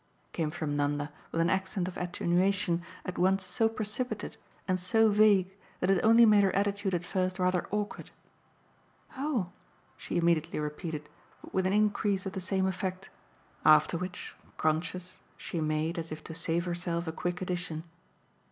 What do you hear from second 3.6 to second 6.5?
precipitate and so vague that it only made